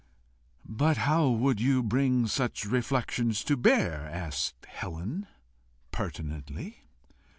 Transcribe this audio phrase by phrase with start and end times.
[0.65, 5.27] "But how would you bring such reflections to bear?" asked Helen,
[5.91, 6.85] pertinently.